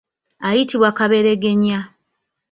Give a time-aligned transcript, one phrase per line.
[0.47, 1.79] Ayitibwa kaberegenya.